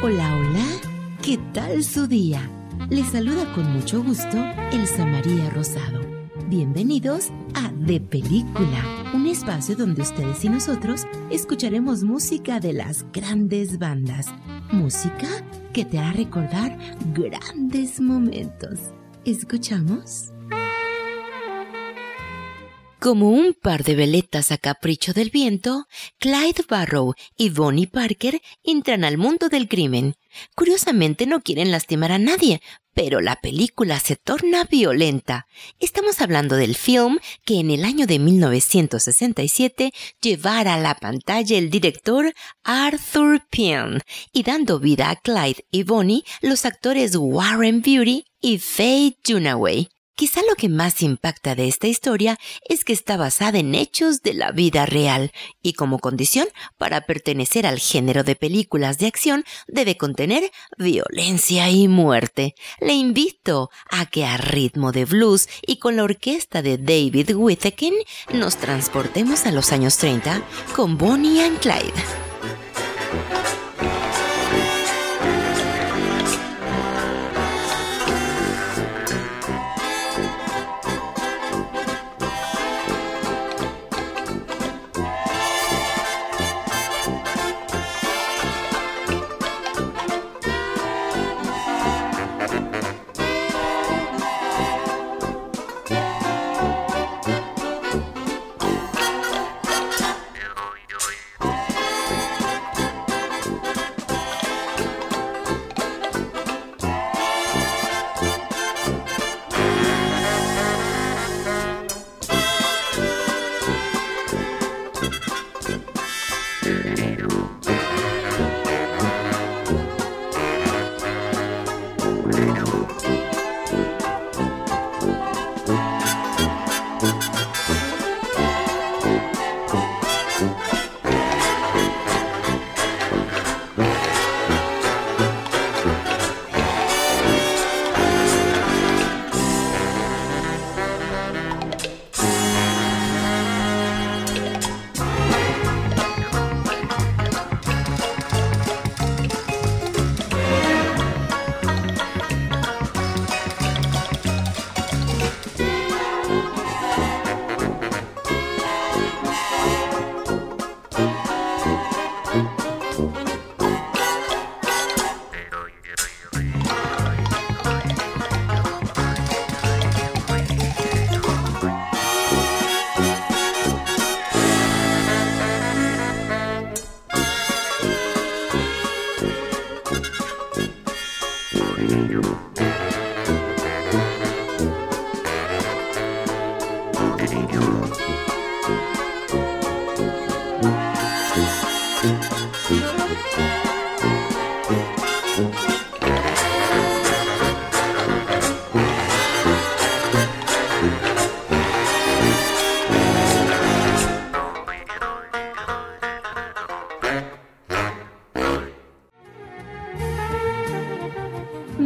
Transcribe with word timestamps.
Hola, 0.00 0.36
hola, 0.36 0.64
¿qué 1.22 1.40
tal 1.52 1.82
su 1.82 2.06
día? 2.06 2.48
Les 2.88 3.08
saluda 3.08 3.52
con 3.52 3.68
mucho 3.72 4.00
gusto 4.00 4.36
Elsa 4.70 5.04
María 5.04 5.50
Rosado. 5.50 6.00
Bienvenidos 6.46 7.30
a 7.54 7.72
De 7.72 7.98
Película, 7.98 9.10
un 9.12 9.26
espacio 9.26 9.74
donde 9.74 10.02
ustedes 10.02 10.44
y 10.44 10.50
nosotros 10.50 11.04
escucharemos 11.30 12.04
música 12.04 12.60
de 12.60 12.74
las 12.74 13.04
grandes 13.12 13.80
bandas. 13.80 14.28
Música 14.70 15.26
que 15.72 15.84
te 15.84 15.98
hará 15.98 16.12
recordar 16.12 16.78
grandes 17.12 18.00
momentos. 18.00 18.78
¿Escuchamos? 19.24 20.30
Como 23.08 23.30
un 23.30 23.54
par 23.54 23.84
de 23.84 23.94
veletas 23.94 24.52
a 24.52 24.58
capricho 24.58 25.14
del 25.14 25.30
viento, 25.30 25.86
Clyde 26.18 26.62
Barrow 26.68 27.14
y 27.38 27.48
Bonnie 27.48 27.86
Parker 27.86 28.38
entran 28.62 29.02
al 29.02 29.16
mundo 29.16 29.48
del 29.48 29.66
crimen. 29.66 30.14
Curiosamente 30.54 31.24
no 31.24 31.40
quieren 31.40 31.70
lastimar 31.70 32.12
a 32.12 32.18
nadie, 32.18 32.60
pero 32.92 33.22
la 33.22 33.36
película 33.36 33.98
se 33.98 34.16
torna 34.16 34.64
violenta. 34.64 35.46
Estamos 35.80 36.20
hablando 36.20 36.56
del 36.56 36.74
film 36.74 37.18
que 37.46 37.60
en 37.60 37.70
el 37.70 37.86
año 37.86 38.06
de 38.06 38.18
1967 38.18 39.90
llevara 40.20 40.74
a 40.74 40.78
la 40.78 40.94
pantalla 40.94 41.56
el 41.56 41.70
director 41.70 42.34
Arthur 42.62 43.40
Penn 43.50 44.02
y 44.34 44.42
dando 44.42 44.80
vida 44.80 45.08
a 45.08 45.16
Clyde 45.16 45.64
y 45.70 45.84
Bonnie 45.84 46.24
los 46.42 46.66
actores 46.66 47.16
Warren 47.16 47.80
Beauty 47.80 48.26
y 48.42 48.58
Faye 48.58 49.16
Dunaway. 49.26 49.88
Quizá 50.18 50.40
lo 50.48 50.56
que 50.56 50.68
más 50.68 51.00
impacta 51.02 51.54
de 51.54 51.68
esta 51.68 51.86
historia 51.86 52.40
es 52.68 52.82
que 52.82 52.92
está 52.92 53.16
basada 53.16 53.60
en 53.60 53.76
hechos 53.76 54.20
de 54.22 54.34
la 54.34 54.50
vida 54.50 54.84
real 54.84 55.30
y 55.62 55.74
como 55.74 56.00
condición 56.00 56.48
para 56.76 57.02
pertenecer 57.02 57.68
al 57.68 57.78
género 57.78 58.24
de 58.24 58.34
películas 58.34 58.98
de 58.98 59.06
acción 59.06 59.44
debe 59.68 59.96
contener 59.96 60.50
violencia 60.76 61.70
y 61.70 61.86
muerte. 61.86 62.56
Le 62.80 62.94
invito 62.94 63.70
a 63.92 64.06
que 64.06 64.26
a 64.26 64.36
ritmo 64.38 64.90
de 64.90 65.04
blues 65.04 65.48
y 65.64 65.78
con 65.78 65.94
la 65.94 66.02
orquesta 66.02 66.62
de 66.62 66.78
David 66.78 67.36
Whittaker 67.36 67.92
nos 68.32 68.56
transportemos 68.56 69.46
a 69.46 69.52
los 69.52 69.70
años 69.70 69.98
30 69.98 70.42
con 70.74 70.98
Bonnie 70.98 71.44
and 71.44 71.60
Clyde. 71.60 72.27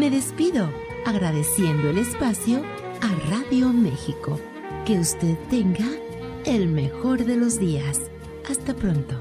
Me 0.02 0.10
despido 0.10 0.68
agradeciendo 1.06 1.90
el 1.90 1.98
espacio 1.98 2.64
a 3.00 3.30
Radio 3.30 3.72
México. 3.72 4.40
Que 4.84 4.98
usted 4.98 5.38
tenga 5.48 5.86
el 6.44 6.66
mejor 6.66 7.24
de 7.24 7.36
los 7.36 7.60
días. 7.60 8.00
Hasta 8.50 8.74
pronto. 8.74 9.14